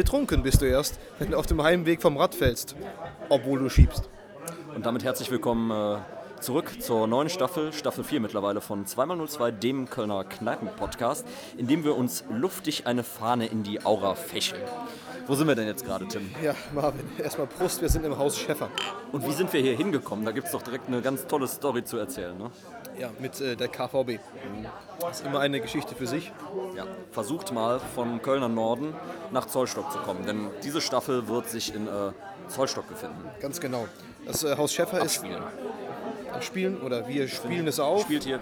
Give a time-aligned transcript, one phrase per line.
[0.00, 2.74] Betrunken bist du erst, wenn du auf dem Heimweg vom Rad fällst,
[3.28, 4.08] obwohl du schiebst.
[4.74, 5.98] Und damit herzlich willkommen äh,
[6.40, 11.26] zurück zur neuen Staffel, Staffel 4 mittlerweile von 2x02, dem Kölner Kneipen-Podcast,
[11.58, 14.62] in dem wir uns luftig eine Fahne in die Aura fächeln.
[15.26, 16.30] Wo sind wir denn jetzt gerade, Tim?
[16.42, 18.70] Ja, Marvin, erstmal Prost, wir sind im Haus Schäffer.
[19.12, 20.24] Und wie sind wir hier hingekommen?
[20.24, 22.38] Da gibt es doch direkt eine ganz tolle Story zu erzählen.
[22.38, 22.50] Ne?
[22.98, 24.18] Ja, mit äh, der KVB.
[25.00, 26.32] Das ist immer eine Geschichte für sich.
[26.76, 28.94] Ja, versucht mal vom Kölner Norden
[29.30, 32.12] nach Zollstock zu kommen, denn diese Staffel wird sich in äh,
[32.48, 33.24] Zollstock befinden.
[33.40, 33.86] Ganz genau.
[34.26, 35.42] Das äh, Haus Schäffer ist Spielen.
[36.32, 38.02] am Spielen oder wir spielen es auf.
[38.02, 38.40] Spielt hier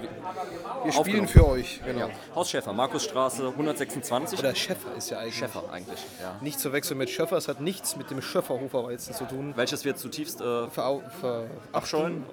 [0.84, 1.80] Wir spielen für euch.
[1.84, 2.00] Genau.
[2.00, 4.38] ja, Haus Schäfer, Markusstraße 126.
[4.38, 5.34] Oder Schäffer ist ja eigentlich.
[5.36, 6.36] Schäfer eigentlich, ja.
[6.40, 9.52] Nicht zu wechseln mit Schöffer, es hat nichts mit dem Schöfferhofer Weizen zu tun.
[9.56, 12.24] Welches wir zutiefst äh, Ver, ver, abscheuen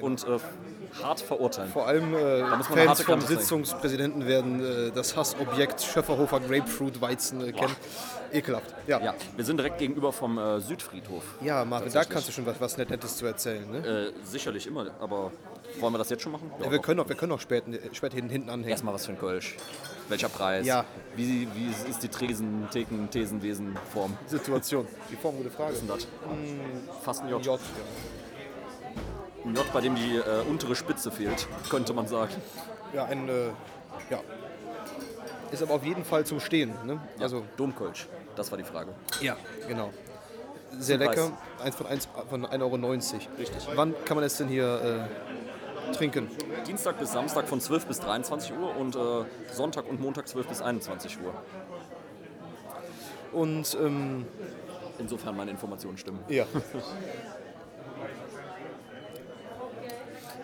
[0.00, 0.38] und äh,
[1.02, 1.70] hart verurteilen.
[1.70, 3.20] Vor allem äh, Fans vom.
[3.20, 7.74] Sitzungspräsidenten werden äh, das Hassobjekt Schöfferhofer Grapefruit Weizen äh, kennen.
[8.32, 8.74] Ekelhaft.
[8.86, 9.04] Ja, ja.
[9.06, 11.22] Ja, wir sind direkt gegenüber vom äh, Südfriedhof.
[11.40, 13.70] Marvin, da kannst du schon was, was Nettes zu erzählen.
[13.70, 13.78] Ne?
[13.78, 15.30] Äh, sicherlich immer, aber
[15.78, 16.50] wollen wir das jetzt schon machen?
[16.58, 18.70] Ja, Ja, wir können auch, wir können auch spät, spät hinten, hinten anhängen.
[18.70, 19.56] Erstmal was für ein Kölsch.
[20.08, 20.66] Welcher Preis?
[20.66, 20.84] Ja.
[21.16, 24.16] Wie, wie ist die Tresen, Theken, Thesenwesen Form?
[24.26, 24.86] Situation.
[25.10, 25.70] Die Form, gute Frage.
[25.70, 26.06] Was ist denn das?
[27.02, 27.44] Fast ein J.
[27.44, 27.60] J.
[29.44, 32.32] Ein J, bei dem die äh, untere Spitze fehlt, könnte man sagen.
[32.92, 33.48] Ja, ja ein, äh,
[34.10, 34.20] ja.
[35.50, 36.72] Ist aber auf jeden Fall zum Stehen.
[36.84, 36.98] Ne?
[37.20, 38.92] Also, Domkölsch, das war die Frage.
[39.20, 39.36] ja,
[39.68, 39.90] genau.
[40.78, 41.30] Sehr Zum lecker.
[41.62, 41.86] Eins von,
[42.28, 42.76] von 1,90 Euro.
[43.38, 43.68] Richtig.
[43.74, 45.08] Wann kann man es denn hier
[45.92, 46.28] äh, trinken?
[46.66, 50.62] Dienstag bis Samstag von 12 bis 23 Uhr und äh, Sonntag und Montag 12 bis
[50.62, 51.32] 21 Uhr.
[53.32, 54.26] Und ähm,
[54.98, 56.20] Insofern meine Informationen stimmen.
[56.28, 56.46] ja.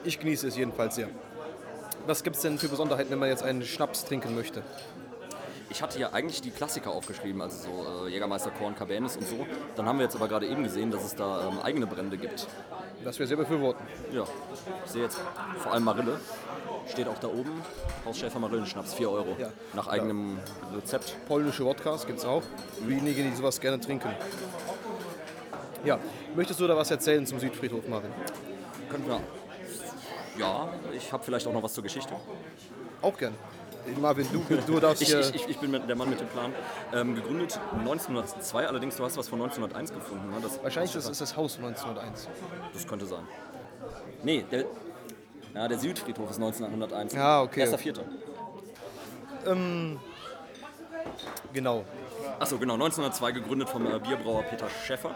[0.05, 1.09] Ich genieße es jedenfalls sehr.
[2.07, 4.63] Was gibt es denn für Besonderheiten, wenn man jetzt einen Schnaps trinken möchte?
[5.69, 9.47] Ich hatte ja eigentlich die Klassiker aufgeschrieben, also so äh, Jägermeister, Korn, Cabernet und so.
[9.77, 12.49] Dann haben wir jetzt aber gerade eben gesehen, dass es da ähm, eigene Brände gibt.
[13.05, 13.87] Das wir sehr befürworten.
[14.13, 14.25] Ja,
[14.85, 15.21] ich sehe jetzt
[15.59, 16.19] vor allem Marille.
[16.89, 17.63] Steht auch da oben.
[18.05, 19.37] Haus Schäfer Marillenschnaps, 4 Euro.
[19.39, 19.51] Ja.
[19.75, 20.39] Nach eigenem
[20.75, 21.17] Rezept.
[21.29, 22.43] Polnische Wodkas gibt es auch.
[22.79, 24.11] Für diejenigen, die sowas gerne trinken.
[25.85, 25.99] Ja,
[26.35, 28.11] möchtest du da was erzählen zum Südfriedhof, Marvin?
[28.91, 29.21] Können wir.
[30.39, 32.15] Ja, ich habe vielleicht auch noch was zur Geschichte.
[33.03, 33.35] Auch gern.
[33.99, 36.53] Marvin, du, du darfst Ich, ich, ich, bin der Mann mit dem Plan.
[36.93, 40.31] Ähm, gegründet 1902, allerdings du hast was von 1901 gefunden.
[40.31, 40.37] Ne?
[40.43, 42.29] Das, wahrscheinlich ist es das Haus 1901.
[42.75, 43.27] Das könnte sein.
[44.23, 44.67] Nee, der,
[45.55, 47.15] ja, der Südfriedhof ist 1901.
[47.15, 47.61] Ja, okay.
[47.61, 48.03] Erster Vierter.
[51.53, 51.85] Genau.
[52.39, 55.15] Achso, genau, 1902 gegründet vom äh, Bierbrauer Peter Schäffer.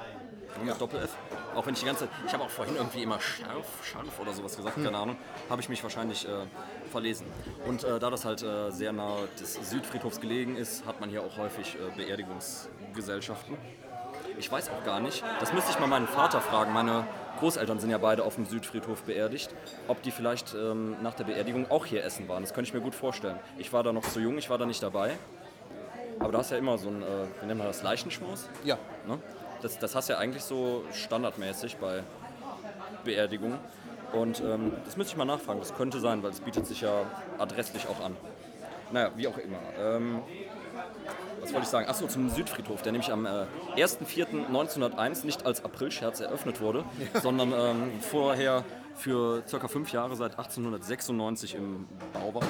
[0.64, 1.16] Mit Doppel-F.
[1.54, 4.56] Auch wenn ich die ganze ich habe auch vorhin irgendwie immer scharf, scharf oder sowas
[4.56, 5.16] gesagt, keine Ahnung,
[5.48, 6.46] habe ich mich wahrscheinlich äh,
[6.90, 7.26] verlesen.
[7.66, 11.22] Und äh, da das halt äh, sehr nah des Südfriedhofs gelegen ist, hat man hier
[11.22, 13.56] auch häufig äh, Beerdigungsgesellschaften.
[14.38, 16.72] Ich weiß auch gar nicht, das müsste ich mal meinen Vater fragen.
[16.72, 17.06] Meine
[17.38, 19.54] Großeltern sind ja beide auf dem Südfriedhof beerdigt,
[19.86, 22.42] ob die vielleicht ähm, nach der Beerdigung auch hier essen waren.
[22.42, 23.38] Das könnte ich mir gut vorstellen.
[23.58, 25.16] Ich war da noch zu jung, ich war da nicht dabei.
[26.18, 27.06] Aber du hast ja immer so ein, äh,
[27.40, 28.48] wie nennt man das, Leichenschmaus?
[28.64, 28.78] Ja.
[29.06, 29.18] Ne?
[29.62, 32.02] Das, das hast du ja eigentlich so standardmäßig bei
[33.04, 33.58] Beerdigungen.
[34.12, 35.58] Und ähm, das müsste ich mal nachfragen.
[35.58, 37.02] Das könnte sein, weil es bietet sich ja
[37.38, 38.16] adresslich auch an.
[38.92, 39.58] Naja, wie auch immer.
[39.78, 40.22] Ähm,
[41.40, 41.88] was wollte ich sagen?
[41.88, 46.84] Achso, zum Südfriedhof, der nämlich am äh, 1.4.1901 nicht als Aprilscherz eröffnet wurde,
[47.22, 52.42] sondern ähm, vorher für circa fünf Jahre seit 1896 im Bau war.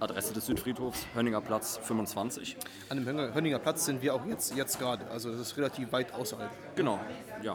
[0.00, 2.56] Adresse des Südfriedhofs, Hönninger Platz 25.
[2.88, 5.06] An dem Hönninger- Platz sind wir auch jetzt, jetzt gerade.
[5.10, 6.50] Also das ist relativ weit außerhalb.
[6.76, 6.98] Genau,
[7.42, 7.54] ja.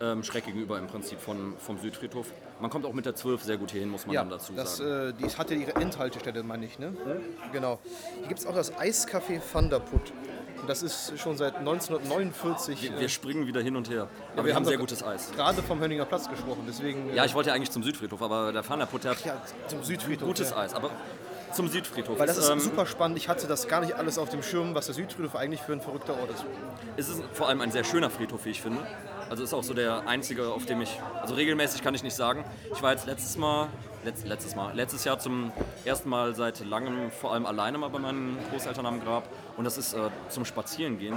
[0.00, 2.26] ähm, schräg gegenüber im Prinzip von, vom Südfriedhof.
[2.60, 4.52] Man kommt auch mit der 12 sehr gut hier hin, muss man Ja, dann dazu
[4.54, 5.10] das, sagen.
[5.10, 6.92] äh, die hat ja ihre Endhaltestelle, meine ich, ne?
[7.52, 7.78] Genau.
[8.20, 10.12] Hier gibt es auch das Eiscafé Thunderput.
[10.60, 12.82] Und das ist schon seit 1949.
[12.92, 14.08] wir, wir springen wieder hin und her.
[14.32, 15.32] Aber wir wir, haben sehr gutes Eis.
[15.32, 18.52] gerade vom Hönninger Platz gesprochen, deswegen äh, Ja, ich wollte ja eigentlich zum Südfriedhof, aber
[18.52, 20.28] der Fahnenput hat ja, zum Südfriedhof.
[20.28, 20.58] gutes ja.
[20.58, 20.72] Eis.
[20.74, 20.90] Aber
[21.52, 22.18] zum Südfriedhof.
[22.18, 23.18] Weil das ist ähm, super spannend.
[23.18, 25.80] Ich hatte das gar nicht alles auf dem Schirm, was der Südfriedhof eigentlich für ein
[25.80, 26.44] verrückter Ort ist.
[26.96, 28.86] Es ist vor allem ein sehr schöner Friedhof, wie ich finde.
[29.30, 32.44] Also ist auch so der einzige, auf dem ich, also regelmäßig kann ich nicht sagen.
[32.74, 33.68] Ich war jetzt letztes Mal,
[34.04, 35.52] letzt, letztes Mal, letztes Jahr zum
[35.84, 39.28] ersten Mal seit langem vor allem alleine mal bei meinen Großeltern am Grab.
[39.56, 41.16] Und das ist äh, zum Spazierengehen.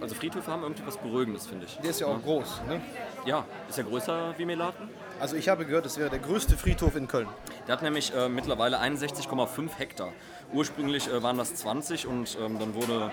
[0.00, 1.78] Also Friedhöfe haben irgendwie was Beruhigendes, finde ich.
[1.78, 2.60] Der ist ja auch groß.
[2.68, 2.82] Ne?
[3.24, 4.90] Ja, ist ja größer wie Melaten.
[5.18, 7.28] Also ich habe gehört, es wäre der größte Friedhof in Köln.
[7.66, 10.12] Der hat nämlich äh, mittlerweile 61,5 Hektar.
[10.52, 13.10] Ursprünglich äh, waren das 20 und ähm, dann wurde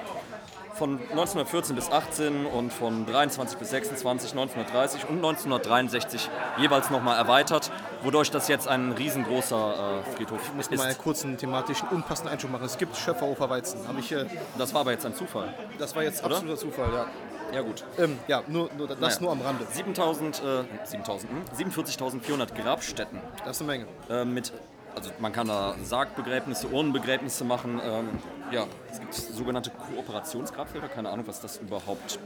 [0.73, 7.71] von 1914 bis 18 und von 23 bis 26, 1930 und 1963 jeweils nochmal erweitert,
[8.01, 10.97] wodurch das jetzt ein riesengroßer äh, Friedhof Muss man mal einen ist.
[11.01, 12.65] kurzen thematischen unpassenden Einschub machen.
[12.65, 13.79] Es gibt Schöpferhofer Weizen.
[13.99, 14.25] Ich, äh,
[14.57, 15.53] Das war aber jetzt ein Zufall.
[15.77, 16.35] das war jetzt Oder?
[16.35, 17.05] absoluter Zufall, ja.
[17.53, 17.83] Ja gut.
[17.99, 19.17] Ähm, ja, nur, nur das Naja.
[19.21, 19.65] nur am Rande.
[19.71, 21.43] 7000, äh, 7000, hm?
[21.71, 23.85] 47.400 Grabstätten Das ist eine Menge.
[24.09, 24.51] äh, mit,
[24.95, 27.79] also man kann da Sargbegräbnisse, Urnenbegräbnisse machen.
[27.83, 28.09] Ähm,
[28.51, 32.19] ja, es gibt sogenannte Kooperationsgrabfelder, keine Ahnung, was das überhaupt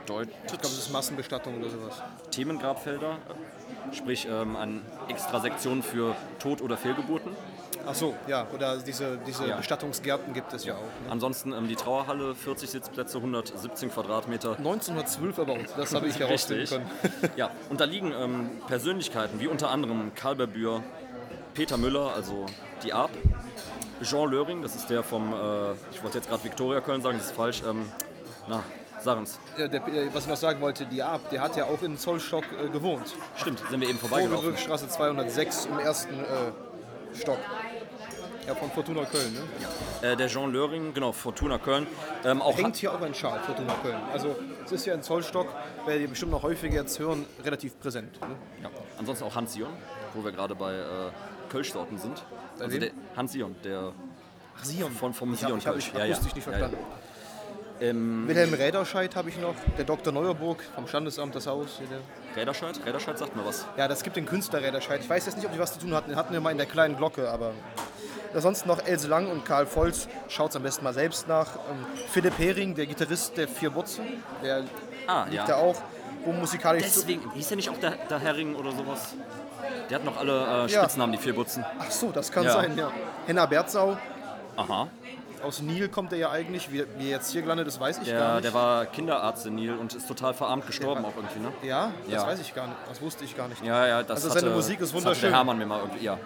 [0.00, 0.34] bedeutet.
[0.42, 2.02] Ich glaube, das ist Massenbestattung oder sowas.
[2.30, 3.16] Themengrabfelder,
[3.92, 7.32] sprich ähm, an extra Sektionen für Tod- oder Fehlgeburten.
[7.86, 8.46] Ach so, ja.
[8.54, 9.56] Oder diese, diese Ja.
[9.56, 10.78] Bestattungsgärten gibt es ja, auch.
[10.78, 11.10] Ne?
[11.10, 14.56] Ansonsten ähm, die Trauerhalle, 40 Sitzplätze, 117 Quadratmeter.
[14.56, 15.66] 1912 erbaut.
[15.76, 16.90] Das habe ich herausfinden können.
[17.36, 20.82] Ja, und da liegen ähm, Persönlichkeiten wie unter anderem Karl Berbür,
[21.54, 22.46] Peter Müller, also
[22.82, 23.10] die Arp,
[24.02, 27.28] Jean Löring, das ist der vom, äh, ich wollte jetzt gerade Viktoria Köln sagen, das
[27.28, 27.90] ist falsch, ähm,
[28.48, 28.62] na,
[29.00, 29.38] sag uns.
[29.56, 31.96] Ja, der, äh, was ich noch sagen wollte, die Ab, der hat ja auch in
[31.96, 33.14] Zollstock äh, gewohnt.
[33.36, 34.36] Stimmt, sind wir eben vorbeigelaufen.
[34.38, 37.38] Vogelbrückstraße 206 im ersten äh, Stock.
[38.46, 39.32] Ja, von Fortuna Köln.
[39.32, 40.08] Ne?
[40.08, 41.86] Äh, der Jean Löring, genau, Fortuna Köln.
[42.24, 43.96] Ähm, auch Hängt hier auch ein Schal, Fortuna Köln.
[44.12, 44.36] Also
[44.66, 45.46] es ist ja in Zollstock,
[45.86, 48.20] werdet ihr bestimmt noch häufiger jetzt hören, relativ präsent.
[48.20, 48.36] Ne?
[48.62, 48.70] Ja.
[48.98, 49.70] Ansonsten auch Hans Sion,
[50.12, 50.84] wo wir gerade bei äh,
[51.48, 52.22] Kölschsorten sind.
[52.58, 52.80] Also wem?
[52.80, 53.92] der Hans Sion, der
[54.60, 54.92] Ach, Sion.
[54.92, 55.86] Von- vom ich Sion ich hab, Kölsch.
[55.88, 56.14] ich Ja, hab ja.
[56.14, 56.76] akustisch nicht Ja, verstanden.
[57.80, 60.12] ähm, Wilhelm Räderscheid habe ich noch, der Dr.
[60.12, 61.80] Neuerburg vom Standesamt das Haus.
[62.36, 63.64] Räderscheid, Räderscheid sagt mir was.
[63.78, 65.00] Ja, das gibt den Künstler Räderscheid.
[65.00, 66.10] Ich weiß jetzt nicht, ob die was zu tun hatten.
[66.10, 67.52] Den hatten wir mal in der kleinen Glocke, aber.
[68.34, 70.08] Ansonsten noch Else Lang und Karl Volz.
[70.28, 71.46] Schaut es am besten mal selbst nach.
[71.70, 74.02] Ähm, Philipp Hering, der Gitarrist der Vier Butze,
[74.42, 74.64] der
[75.06, 75.46] Ah, liegt ja.
[75.46, 75.76] da auch,
[76.24, 76.82] wo musikalisch.
[76.84, 79.14] Deswegen, hieß der nicht auch der, der Herring oder sowas?
[79.90, 81.64] Der hat noch alle äh, Spitznamen, die vier Butzen.
[81.78, 82.52] Ach so, das kann Ja.
[82.52, 82.90] sein, ja.
[83.26, 83.96] Henna Berzau,
[84.56, 84.88] Aha.
[85.42, 86.72] aus Nil kommt er ja eigentlich.
[86.72, 88.44] Wie, wie er jetzt hier gelandet ist, weiß ich gar Der, nicht.
[88.46, 91.52] der war Kinderarzt in Nil und ist total verarmt gestorben auch irgendwie, ne?
[91.62, 92.26] ja, das Ja.
[92.26, 92.78] weiß ich gar nicht.
[92.88, 93.62] Das wusste ich gar nicht.
[93.64, 95.30] Ja, ja, das Also hatte, seine Musik ist das hatte wunderschön.
[95.30, 96.18] der Hermann mir mal irgendwie, ja.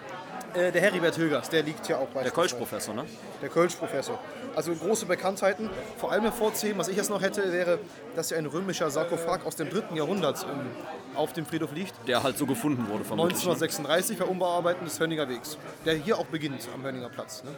[0.53, 3.05] Äh, der Heribert Hilgers, der liegt hier auch bei Der Kölsch-Professor, ne?
[3.41, 4.19] Der Kölsch-Professor.
[4.55, 5.69] Also große Bekanntheiten.
[5.97, 7.79] Vor allem hervorzuheben, was ich jetzt noch hätte, wäre,
[8.15, 9.95] dass ja ein römischer Sarkophag aus dem 3.
[9.95, 10.67] Jahrhundert ähm,
[11.15, 11.93] auf dem Friedhof liegt.
[12.07, 13.03] Der halt so gefunden wurde.
[13.03, 13.11] Ne?
[13.11, 15.57] 1936 bei Umbearbeiten des Hönninger Wegs.
[15.85, 17.43] Der hier auch beginnt am Hönninger Platz.
[17.43, 17.51] Ne?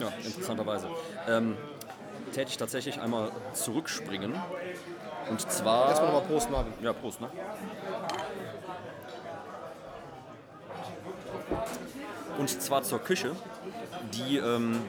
[0.00, 0.88] Ja, interessanterweise.
[1.28, 1.56] Ähm,
[2.32, 4.34] täte ich tatsächlich einmal zurückspringen.
[5.30, 5.88] Und zwar.
[5.88, 6.72] Erstmal nochmal Prost, Marvin.
[6.82, 7.28] Ja, Prost, ne?
[12.38, 13.32] Und zwar zur Küche,
[14.12, 14.80] die ähm,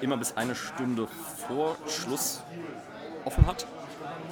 [0.00, 1.06] immer bis eine Stunde
[1.48, 2.42] vor Schluss
[3.24, 3.66] offen hat.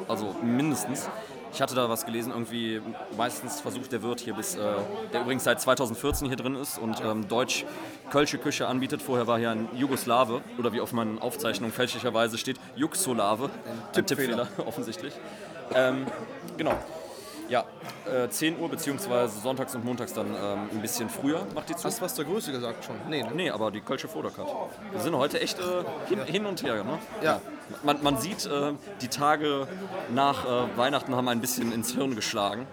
[0.09, 1.09] Also mindestens.
[1.53, 2.83] Ich hatte da was gelesen, irgendwie
[3.17, 4.61] meistens versucht der Wirt hier bis, äh,
[5.13, 9.01] der übrigens seit 2014 hier drin ist und ähm, deutsch-kölsche Küche anbietet.
[9.01, 13.51] Vorher war hier ein Jugoslawe oder wie auf meinen Aufzeichnungen fälschlicherweise steht, Juxolave.
[13.95, 14.49] Ein Tippfehler.
[14.67, 15.15] offensichtlich.
[15.75, 16.07] Ähm,
[16.57, 16.75] genau.
[17.49, 17.65] Ja,
[18.07, 21.85] äh, 10 Uhr beziehungsweise sonntags und montags dann ähm, ein bisschen früher macht die zu.
[21.85, 22.97] Hast du was zur Größe gesagt schon?
[23.09, 23.31] Nee, ne?
[23.35, 24.49] Nee, aber die Kölsche Fodercard.
[24.93, 25.63] Wir sind heute echt äh,
[26.09, 26.85] hin, hin und her.
[26.85, 26.99] Ne?
[27.23, 27.41] Ja.
[27.83, 29.67] Man, man sieht, äh, die Tage
[30.15, 32.67] nach äh, Weihnachten haben ein bisschen ins Hirn geschlagen.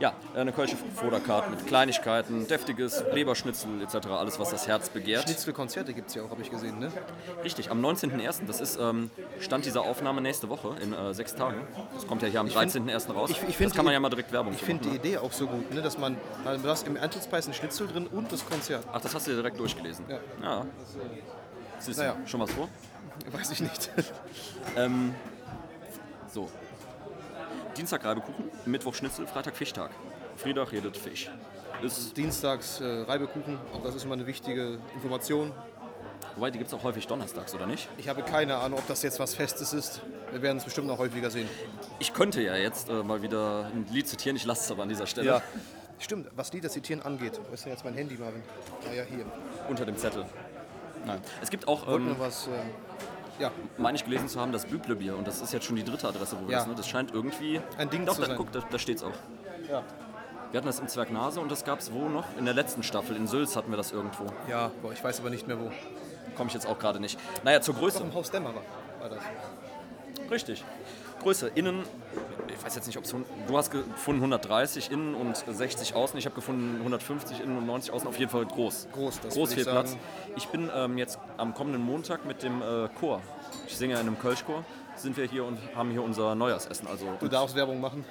[0.00, 5.24] Ja, eine Kölsche Fodercard mit Kleinigkeiten, deftiges Leberschnitzel etc., alles was das Herz begehrt.
[5.24, 6.78] Schnitzelkonzerte gibt es ja auch, habe ich gesehen.
[6.78, 6.92] Ne?
[7.42, 9.10] Richtig, am 19.01., das ist ähm,
[9.40, 11.66] Stand dieser Aufnahme nächste Woche in äh, sechs Tagen.
[11.94, 13.12] Das kommt ja hier am 13.01.
[13.12, 13.30] raus.
[13.30, 14.96] ich- ich das kann man ja mal direkt Werbung Ich finde die ne?
[14.96, 15.82] Idee auch so gut, ne?
[15.82, 18.84] dass man, man du hast im Eintrittspreis ein Schnitzel drin und das Konzert.
[18.92, 20.04] Ach, das hast du dir direkt durchgelesen.
[20.08, 20.18] Ja.
[20.42, 20.66] ja.
[21.80, 22.16] Siehst du, Naja.
[22.26, 22.68] schon was vor?
[23.32, 23.90] Weiß ich nicht.
[24.76, 25.12] Ähm,
[26.32, 26.48] so.
[27.78, 29.92] Dienstag Reibekuchen, Mittwoch Schnitzel, Freitag Fischtag.
[30.36, 31.30] Friedach redet Fisch.
[31.80, 35.52] Ist, Dienstags äh, Reibekuchen, auch das ist immer eine wichtige Information.
[36.34, 37.88] wobei, die gibt es auch häufig donnerstags, oder nicht?
[37.96, 40.00] Ich habe keine Ahnung, ob das jetzt was Festes ist.
[40.32, 41.48] Wir werden es bestimmt noch häufiger sehen.
[42.00, 44.88] Ich könnte ja jetzt äh, mal wieder ein Lied zitieren, ich lasse es aber an
[44.88, 45.40] dieser Stelle.
[46.00, 47.40] Stimmt, was Lieder zitieren angeht.
[47.48, 48.42] Wo ist denn jetzt mein Handy, Marvin?
[48.88, 49.24] Ah ja, hier.
[49.68, 50.24] Unter dem Zettel.
[51.06, 51.20] Nein.
[51.40, 52.48] Es gibt auch, ähm, was.
[52.48, 52.50] Äh,
[53.38, 55.16] ja, meine ich gelesen zu haben, das Büblebier.
[55.16, 56.58] Und das ist jetzt schon die dritte Adresse, wo wir Ja.
[56.58, 56.74] das, ne?
[56.76, 57.60] Das scheint irgendwie.
[57.76, 58.36] Ein Ding Doch, zu da, sein.
[58.36, 59.12] guck, da, da steht's auch.
[59.68, 59.82] ja.
[60.50, 62.24] Wir hatten das im Zwergnase und das gab es wo noch?
[62.38, 64.24] In der letzten Staffel, in Sülz hatten wir das irgendwo.
[64.48, 65.70] Ja, boah, ich weiß aber nicht mehr wo.
[66.38, 67.20] Komme ich jetzt auch gerade nicht.
[67.44, 68.02] Naja, zur Größe.
[68.02, 68.62] Im Haus Dämmerer
[68.98, 69.18] war das.
[70.30, 70.64] Richtig.
[71.22, 71.82] Größe, innen,
[72.58, 73.14] ich weiß jetzt nicht, ob es,
[73.46, 76.18] du hast gefunden 130 innen und 60 außen.
[76.18, 78.08] Ich habe gefunden 150 innen und 90 außen.
[78.08, 78.88] Auf jeden Fall groß.
[78.92, 79.90] Groß, das Groß, viel ich Platz.
[79.90, 80.00] sagen.
[80.36, 83.20] Ich bin ähm, jetzt am kommenden Montag mit dem äh, Chor.
[83.66, 84.64] Ich singe ja in einem Kölschchor.
[84.96, 86.88] Sind wir hier und haben hier unser Neujahrsessen.
[86.88, 88.04] Also, Du darfst Werbung machen.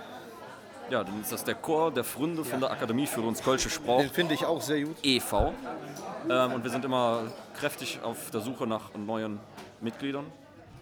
[0.90, 3.98] ja, dann ist das der Chor der Fründe von der Akademie für uns Kölsche Sprach.
[4.00, 4.96] Den finde ich auch sehr gut.
[5.04, 5.54] e.V.
[6.30, 7.24] Ähm, und wir sind immer
[7.60, 9.40] kräftig auf der Suche nach neuen
[9.82, 10.26] Mitgliedern,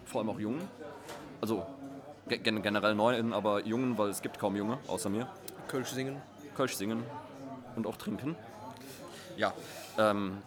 [0.04, 0.68] vor allem auch jungen.
[1.40, 1.66] Also
[2.28, 5.28] gen generell Neuen, aber Jungen, weil es gibt kaum Junge, außer mir.
[5.68, 6.20] Kölsch singen.
[6.56, 7.04] Kölsch singen
[7.76, 8.36] und auch trinken.
[9.36, 9.52] Ja,
[9.98, 10.38] ähm,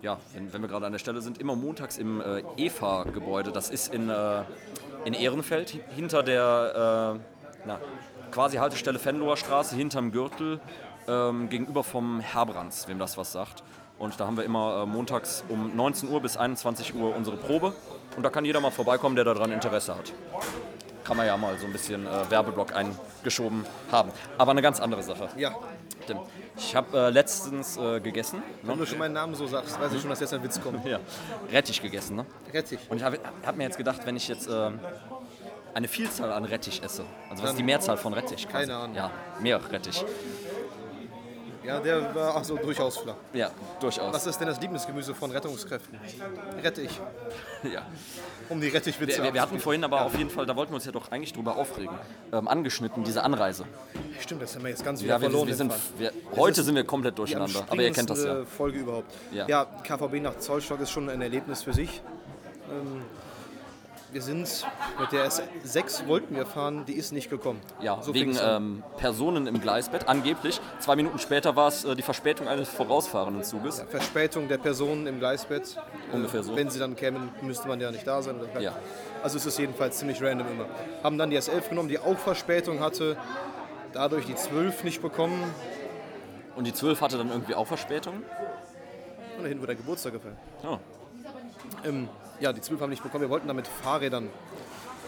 [0.00, 3.52] ja wenn, wenn wir gerade an der Stelle sind, immer montags im äh, EFA-Gebäude.
[3.52, 4.42] Das ist in, äh,
[5.04, 7.78] in Ehrenfeld, hinter der äh, na,
[8.30, 10.60] quasi Haltestelle Fenloher Straße, hinterm Gürtel,
[11.06, 13.62] ähm, gegenüber vom Herbrands, wem das was sagt.
[13.98, 17.74] Und da haben wir immer äh, montags um 19 Uhr bis 21 Uhr unsere Probe.
[18.16, 20.12] Und da kann jeder mal vorbeikommen, der daran Interesse hat.
[21.04, 24.10] Kann man ja mal so ein bisschen äh, Werbeblock eingeschoben haben.
[24.38, 25.28] Aber eine ganz andere Sache.
[25.36, 25.54] Ja.
[26.04, 26.20] Stimmt.
[26.56, 28.42] Ich habe äh, letztens äh, gegessen.
[28.62, 30.84] Wenn du schon meinen Namen so sagst, weiß ich schon, dass jetzt ein Witz kommt.
[30.92, 30.98] Ja.
[31.50, 32.26] Rettich gegessen, ne?
[32.52, 32.80] Rettich.
[32.88, 34.70] Und ich habe hab mir jetzt gedacht, wenn ich jetzt äh,
[35.74, 38.48] eine Vielzahl an Rettich esse, also was ist die Mehrzahl von Rettich?
[38.48, 38.66] Quasi?
[38.66, 38.96] Keine Ahnung.
[38.96, 40.04] Ja, mehr Rettich.
[41.64, 43.14] Ja, der war ach so durchaus flach.
[43.32, 43.50] Ja,
[43.80, 44.12] durchaus.
[44.12, 45.98] Was ist denn das Lieblingsgemüse von Rettungskräften?
[46.62, 46.90] Rettich.
[47.72, 47.86] Ja.
[48.48, 49.60] Um die Rettichwitze Wir, wir hatten abzuspielen.
[49.60, 51.96] vorhin aber auf jeden Fall, da wollten wir uns ja doch eigentlich drüber aufregen,
[52.32, 53.64] ähm, angeschnitten, diese Anreise.
[54.20, 55.46] Stimmt, das haben wir jetzt ganz wieder Ja, wir, verloren.
[55.46, 58.44] wir sind, wir, heute sind wir komplett durcheinander, aber ihr kennt das ja.
[58.44, 59.12] Folge überhaupt.
[59.30, 59.46] Ja.
[59.46, 59.64] Ja.
[59.84, 62.02] KVB nach Zollstock ist schon ein Erlebnis für sich.
[62.68, 63.02] Ähm,
[64.12, 64.66] wir sind
[65.00, 67.60] mit der S6 wollten wir fahren, die ist nicht gekommen.
[67.80, 70.60] Ja, So wegen ähm, Personen im Gleisbett, angeblich.
[70.80, 73.84] Zwei Minuten später war es äh, die Verspätung eines vorausfahrenden Zuges.
[73.88, 75.76] Verspätung der Personen im Gleisbett.
[76.12, 76.54] Ungefähr so.
[76.54, 78.36] Wenn sie dann kämen, müsste man ja nicht da sein.
[78.60, 78.76] Ja.
[79.22, 80.66] Also es ist jedenfalls ziemlich random immer.
[81.02, 83.16] Haben dann die S11 genommen, die auch Verspätung hatte.
[83.92, 85.42] Dadurch die 12 nicht bekommen.
[86.56, 88.22] Und die 12 hatte dann irgendwie auch Verspätung.
[89.36, 90.36] Und dahin wurde der Geburtstag gefallen.
[90.64, 90.78] Oh.
[91.84, 92.08] Ähm,
[92.42, 93.22] ja, die 12 haben nicht bekommen.
[93.22, 94.28] Wir wollten damit Fahrrädern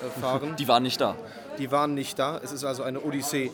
[0.03, 0.55] äh, fahren.
[0.59, 1.17] Die waren nicht da.
[1.59, 2.41] Die waren nicht da.
[2.43, 3.50] Es ist also eine Odyssee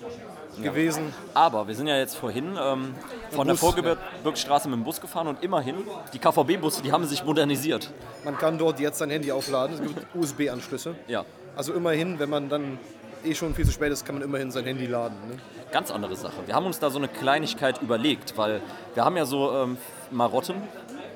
[0.63, 1.13] gewesen.
[1.35, 2.95] Aber wir sind ja jetzt vorhin ähm,
[3.31, 5.77] von der Bus, Vorgebirgsstraße mit dem Bus gefahren und immerhin,
[6.13, 7.91] die KVB-Busse, die haben sich modernisiert.
[8.25, 9.77] Man kann dort jetzt sein Handy aufladen.
[9.77, 10.97] Es gibt USB-Anschlüsse.
[11.09, 11.25] Ja,
[11.57, 12.79] Also immerhin, wenn man dann
[13.25, 15.17] eh schon viel zu spät ist, kann man immerhin sein Handy laden.
[15.29, 15.39] Ne?
[15.71, 16.35] ganz andere Sache.
[16.47, 18.61] Wir haben uns da so eine Kleinigkeit überlegt, weil
[18.95, 19.79] wir haben ja so ähm,
[20.11, 20.57] Marotten,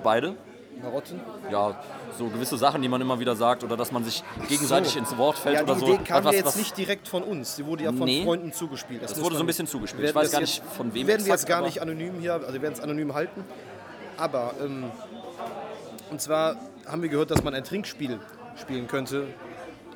[0.02, 0.36] beide.
[0.82, 1.20] Marotten.
[1.50, 1.80] Ja,
[2.18, 4.98] so gewisse Sachen, die man immer wieder sagt oder dass man sich gegenseitig So.
[4.98, 5.86] ins Wort fällt Ja, die oder so.
[5.94, 7.56] Idee kam Was- ja jetzt was- nicht direkt von uns.
[7.56, 8.24] Sie wurde ja von Nee.
[8.24, 9.02] Freunden zugespielt.
[9.02, 10.08] Das muss wurde so ein bisschen zugespielt.
[10.08, 12.34] Ich weiß gar das nicht, von wem Werden wir jetzt exakt, gar nicht anonym hier,
[12.34, 13.44] also wir werden es anonym halten.
[14.16, 14.84] Aber, ähm,
[16.10, 18.18] und zwar haben wir gehört, dass man ein Trinkspiel
[18.60, 19.26] spielen könnte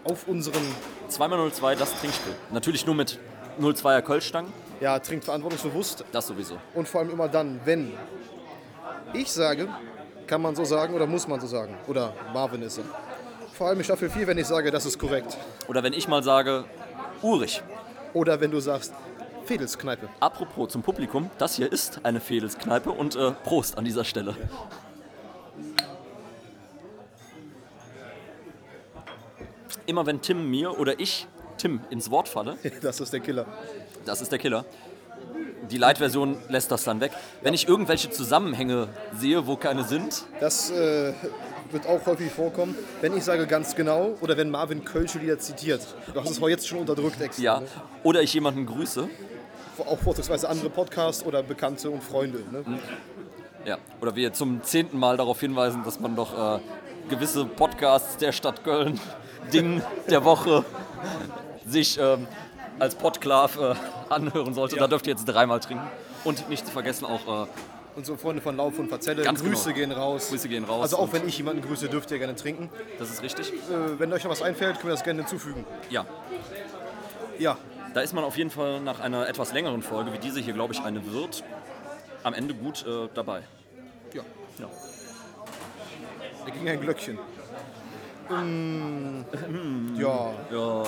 [0.04, 0.62] auf unseren,
[1.08, 2.32] 2x02, das Trinkspiel.
[2.50, 3.18] Natürlich nur mit
[3.61, 6.56] 02er Kölschstangen, ja, trinkt verantwortungsbewusst das sowieso.
[6.75, 7.92] und vor allem immer dann, wenn
[9.12, 9.68] ich sage,
[10.28, 11.75] kann man so sagen oder muss man so sagen.
[11.88, 12.85] Oder Marvin ist er.
[13.54, 15.37] Vor allem in Staffel 4, wenn ich sage, das ist korrekt.
[15.66, 16.64] Oder wenn ich mal sage,
[17.23, 17.62] urig.
[18.12, 18.92] Oder wenn du sagst,
[19.47, 20.08] Fedelskneipe.
[20.20, 24.37] Apropos zum Publikum, das hier ist eine Fedelskneipe und äh, Prost an dieser Stelle.
[29.87, 33.47] Immer wenn Tim mir oder ich Tim ins Wort falle, Das ist der Killer.
[34.04, 34.64] das ist der Killer.
[35.70, 37.12] Die Light-Version lässt das dann weg.
[37.42, 41.12] Wenn ich irgendwelche Zusammenhänge sehe, wo keine sind, Das äh,
[41.70, 45.82] wird auch häufig vorkommen, wenn ich sage ganz genau oder wenn Marvin Kölsche Lieder zitiert.
[46.12, 47.42] Du hast es jetzt schon unterdrückt extra.
[47.42, 47.66] ja, Ne?
[48.02, 49.08] oder ich jemanden grüße,
[49.87, 52.38] Auch vorzugsweise andere Podcasts oder Bekannte und Freunde.
[52.50, 52.64] Ne?
[53.64, 56.60] ja, oder wir zum zehnten Mal darauf hinweisen, dass man doch äh,
[57.08, 58.98] gewisse Podcasts der Stadt Köln,
[59.52, 60.64] Ding der Woche,
[61.66, 62.26] sich ähm,
[62.78, 63.75] als Podklav äh,
[64.12, 64.76] anhören sollte.
[64.76, 64.82] Ja.
[64.82, 65.86] Da dürft ihr jetzt dreimal trinken.
[66.24, 67.48] Und nicht zu vergessen auch, äh,
[67.96, 69.88] Unsere Freunde von Lauf und Verzelle, Ganz Grüße genau.
[69.88, 70.28] gehen raus.
[70.28, 72.70] Grüße gehen raus Also auch wenn ich jemanden grüße, dürft ihr gerne trinken.
[72.98, 75.64] das ist richtig, Äh, wenn euch noch was einfällt, können wir das gerne hinzufügen.
[75.90, 76.06] ja,
[77.40, 77.56] Ja,
[77.94, 80.74] da ist man auf jeden Fall nach einer etwas längeren Folge, wie diese hier, glaube
[80.74, 81.42] ich, eine wird,
[82.22, 83.42] am Ende gut äh, dabei.
[84.14, 84.22] ja.
[84.60, 84.68] Ja.
[86.46, 87.18] Da ging ein Glöckchen.
[88.28, 89.22] Mm,
[89.98, 90.82] ja, Ja,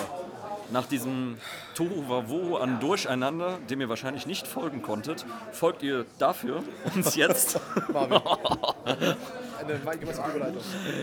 [0.72, 1.36] nach diesem
[1.74, 6.62] Tohuwabohu an Durcheinander, dem ihr wahrscheinlich nicht folgen konntet, folgt ihr dafür
[6.94, 7.60] uns jetzt.
[7.88, 10.62] Eine Überleitung.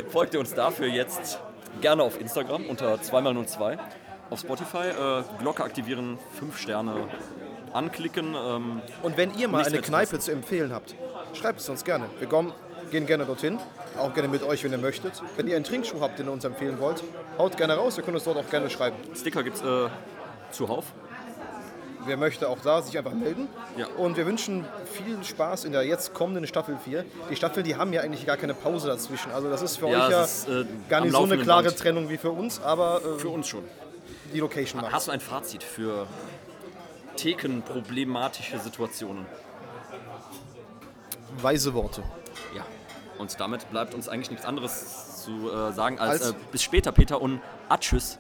[0.10, 1.40] folgt ihr uns dafür jetzt
[1.82, 3.78] gerne auf Instagram unter 2x02,
[4.30, 7.08] auf Spotify, äh, Glocke aktivieren, 5 Sterne
[7.74, 8.36] anklicken.
[8.36, 9.80] Ähm, Und wenn ihr mal eine.
[9.82, 10.96] Kneipe zu empfehlen habt,
[11.34, 12.06] schreibt es uns gerne.
[12.20, 12.54] Wir kommen,
[12.92, 13.60] gehen gerne dorthin,
[13.98, 15.14] auch gerne mit euch, wenn ihr möchtet.
[15.36, 17.04] Wenn ihr einen Trinkschuh habt, den ihr uns empfehlen wollt,
[17.38, 17.98] haut gerne raus.
[17.98, 18.96] Wir können uns dort auch gerne schreiben.
[19.16, 19.90] Sticker gibt es äh,
[20.52, 20.86] zuhauf.
[22.06, 23.50] Wer möchte auch da sich einfach melden.
[23.76, 23.88] Ja.
[23.98, 24.64] Und wir wünschen
[24.94, 27.04] viel Spaß in der jetzt kommenden Staffel 4.
[27.30, 29.30] Die Staffeln, die haben ja eigentlich gar keine Pause dazwischen.
[29.32, 31.78] Also das ist für Ja, euch ja ist, äh, gar nicht so eine klare Band.
[31.78, 33.66] Trennung wie für uns, aber äh, Für uns schon.
[34.34, 34.94] die Location macht.
[34.94, 36.08] Hast du ein Fazit für
[37.18, 39.26] thekenproblematische Situationen?
[41.42, 42.04] Weise Worte.
[43.18, 46.92] Und damit bleibt uns eigentlich nichts anderes zu äh, sagen als, Als- äh, bis später
[46.92, 48.20] Peter und Atschüss.